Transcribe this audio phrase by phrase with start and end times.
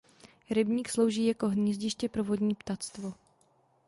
[0.49, 3.13] Rybník slouží jako hnízdiště pro vodní ptactvo.